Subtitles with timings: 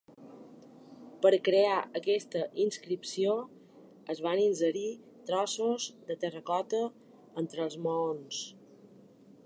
[1.25, 3.35] Per crear aquesta inscripció
[4.15, 4.87] es van inserir
[5.31, 6.83] trossos de terracota
[7.43, 8.43] entre els maons.